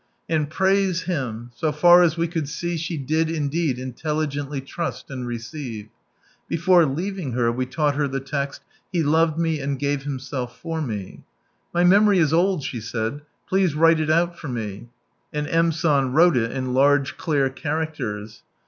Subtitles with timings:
[0.27, 5.27] And praise Him, so far as we couid see she did indeed intelligently trust and
[5.27, 5.89] receive.
[6.49, 10.81] Before leaving her we taught her the text," He loved me and gave Himself for
[10.81, 11.23] me.""
[11.75, 14.87] My memory is old," she said," please wrile it out, for me."
[15.31, 15.71] And M.
[15.71, 18.41] San wrote it in large clear characters.